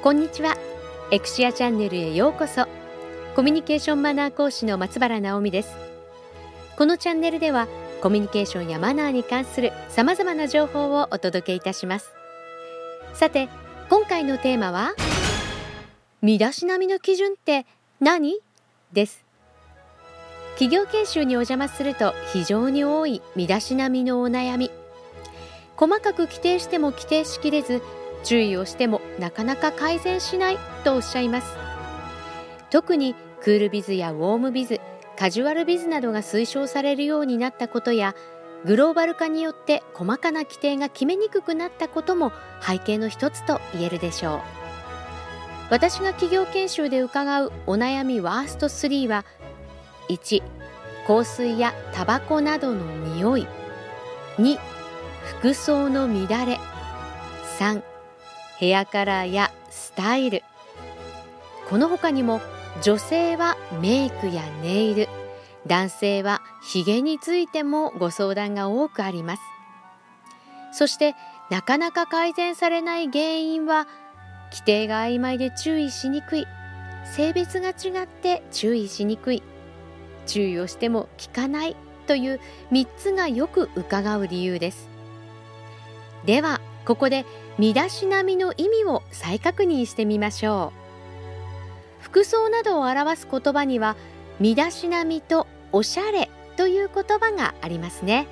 [0.00, 0.56] こんにちは。
[1.10, 2.66] エクシアチャンネルへようこそ。
[3.34, 5.76] コミュニケーションマナー講師の松原直美です。
[6.76, 7.66] このチャンネルでは
[8.00, 12.12] コミュニケーションやマナーに関する様々な情報をお届けいたします。
[13.12, 13.48] さて
[13.90, 14.94] 今回のテーマは
[16.22, 17.66] 身だしなみの基準って
[18.00, 18.38] 何？
[18.92, 19.24] です。
[20.52, 24.70] 企業研修にお邪魔すると非常に多い身だしなみのお悩み。
[25.76, 27.82] 細かく規定しても規定しきれず
[28.24, 31.56] 注意をしてもなかなか改善しないとおっしゃいます。
[32.70, 34.80] 特にクールビズやウォームビズ
[35.18, 38.14] カジュアルビズなどが推奨されるようになったことや
[38.64, 44.40] グローバル化によって細かな規定が決めにくくなったことも背景の一つと言えるでしょう。
[45.70, 49.24] 私が企業研修で伺うお悩みワースト3は
[50.08, 50.42] 1
[51.06, 53.46] 香水やタバコなどの匂い。
[54.38, 54.58] 2
[55.40, 56.58] 服装の乱れ。
[57.58, 57.82] 3
[58.58, 60.42] ヘアカラーやスタイル。
[61.70, 62.40] この他にも
[62.82, 65.08] 女性はメイクやネイル。
[65.68, 69.42] 男性はヒゲについてもご相談が多くあります。
[70.72, 71.14] そして
[71.50, 73.86] なかなか改善されない原因は
[74.50, 76.46] 規定が曖昧で注意しにくい。
[77.14, 79.42] 性別が違って注意しにくい。
[80.26, 81.76] 注意をしても効かない
[82.08, 82.40] という
[82.72, 84.88] 3つがよく伺う理由です。
[86.24, 87.24] ではここで
[87.58, 90.72] 身だしなみの意味を再確認してみましょ
[92.00, 92.02] う。
[92.02, 93.96] 服装などを表す言葉には
[94.38, 98.28] 身だしなみとおしゃれという言葉がありますね。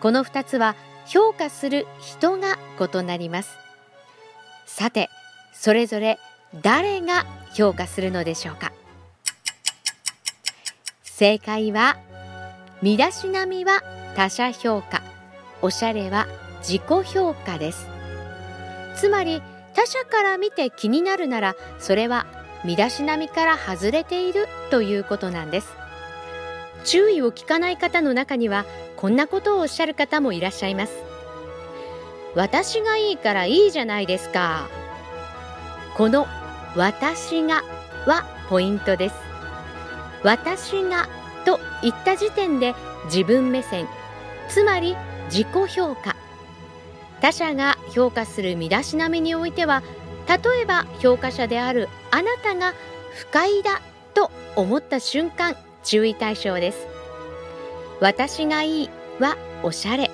[0.00, 3.56] この2つは評価する人が異なります。
[4.66, 5.08] さて
[5.54, 6.18] それぞれ
[6.62, 8.72] 誰が評価するのでしょうか。
[11.02, 11.96] 正解は
[12.82, 13.82] 身だしなみは
[14.14, 15.02] 他者評価
[15.62, 16.26] おしゃれは
[16.60, 16.82] 自己
[17.14, 17.95] 評価です。
[18.96, 19.42] つまり
[19.74, 22.26] 他者から見て気になるならそれは
[22.64, 25.68] 身だしなみから外れているということなんです。
[26.84, 28.64] 注意を聞かない方の中には
[28.96, 30.92] こんなことをおっしゃる方もいらっしゃいます。
[32.34, 34.68] 私がいいからいいじゃないですか。
[35.96, 36.26] この
[36.74, 37.62] 私が
[38.06, 39.14] はポイントです。
[40.22, 41.08] 私が
[41.44, 42.74] と言った時点で
[43.06, 43.86] 自分目線
[44.48, 44.96] つまり
[45.28, 46.16] 自己評価。
[47.26, 49.82] 他者が評価する身だしなみにおいては
[50.28, 52.72] 例えば評価者であるあなたが
[53.14, 53.80] 不快だ
[54.14, 56.86] と思った瞬間注意対象です。
[58.00, 60.08] 私がいいはおしゃれ。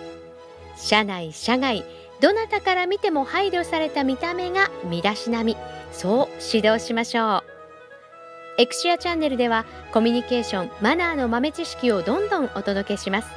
[0.79, 1.85] 社内社外
[2.23, 5.59] どなたから見ても配慮された見た目が身だしなみ。
[5.93, 7.43] そう指導しましょう。
[8.57, 13.29] エクシアチャンネルではコミュニケーションマナーの豆知識をどんどんお届けします。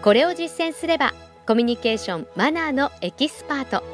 [0.00, 1.13] これを実践すれば
[1.46, 3.84] コミュニケーションマナーのエキスパート。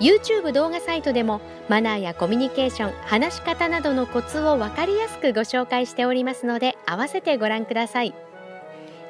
[0.00, 8.14] YouTube 動画サイトでもマナーやコミュニケーション話し方などのコツを分かりやすくご紹介しておりますので合わせてご覧ください。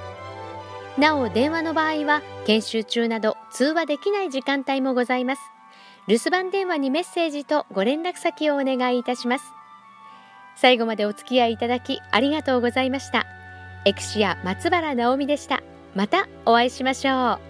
[0.99, 5.43] なお電話の場合は研修中など通話できない時間帯もございます。
[6.09, 9.45] 留守番電話にメッセージとご連絡先をお願いいたします。
[10.57, 13.27] 最後までお付き合いいただきありがとうございました。
[13.85, 15.63] エクシア松原直美でした。
[15.95, 17.48] またお会いしましょう。